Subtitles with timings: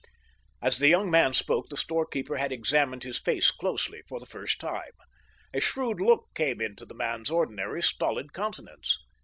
[0.63, 4.59] As the young man spoke the storekeeper had examined his face closely for the first
[4.59, 4.93] time.
[5.53, 8.97] A shrewd look came into the man's ordinarily stolid countenance.